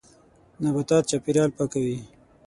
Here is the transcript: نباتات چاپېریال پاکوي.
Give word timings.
نباتات 0.63 1.03
چاپېریال 1.09 1.49
پاکوي. 1.57 1.97